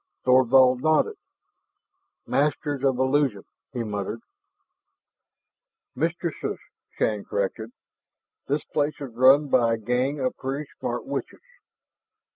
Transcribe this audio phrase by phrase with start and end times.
[0.25, 1.17] Thorvald nodded.
[2.25, 4.21] "Masters of illusion," he murmured.
[5.93, 6.57] "Mistresses,"
[6.97, 7.69] Shann corrected.
[8.47, 11.41] "This place is run by a gang of pretty smart witches."